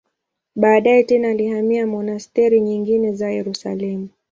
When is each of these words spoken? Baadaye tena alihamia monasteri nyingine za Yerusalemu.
Baadaye 0.55 1.03
tena 1.03 1.27
alihamia 1.29 1.87
monasteri 1.87 2.59
nyingine 2.61 3.13
za 3.13 3.31
Yerusalemu. 3.31 4.09